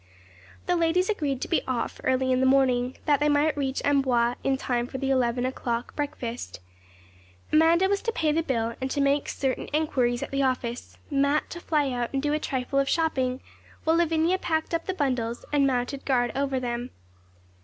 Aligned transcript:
The 0.65 0.75
ladies 0.75 1.11
agreed 1.11 1.41
to 1.41 1.47
be 1.47 1.61
off 1.67 2.01
early 2.03 2.31
in 2.31 2.39
the 2.39 2.47
morning, 2.47 2.97
that 3.05 3.19
they 3.19 3.29
might 3.29 3.55
reach 3.55 3.83
Amboise 3.85 4.33
in 4.43 4.57
time 4.57 4.87
for 4.87 4.97
the 4.97 5.11
eleven 5.11 5.45
o'clock 5.45 5.95
breakfast. 5.95 6.59
Amanda 7.53 7.87
was 7.87 8.01
to 8.01 8.11
pay 8.11 8.31
the 8.31 8.41
bill, 8.41 8.73
and 8.81 8.89
to 8.89 8.99
make 8.99 9.29
certain 9.29 9.69
enquiries 9.73 10.23
at 10.23 10.31
the 10.31 10.41
office; 10.41 10.97
Mat 11.11 11.51
to 11.51 11.59
fly 11.59 11.91
out 11.91 12.11
and 12.13 12.23
do 12.23 12.33
a 12.33 12.39
trifle 12.39 12.79
of 12.79 12.89
shopping; 12.89 13.41
while 13.83 13.97
Lavinia 13.97 14.39
packed 14.39 14.73
up 14.73 14.87
the 14.87 14.95
bundles 14.95 15.45
and 15.53 15.67
mounted 15.67 16.03
guard 16.03 16.31
over 16.33 16.59
them. 16.59 16.89